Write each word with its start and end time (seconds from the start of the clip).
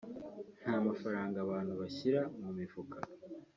nta 0.61 0.75
mafaranga 0.87 1.37
abantu 1.45 1.71
bashyira 1.81 2.21
mu 2.41 2.49
mifuka 2.57 2.97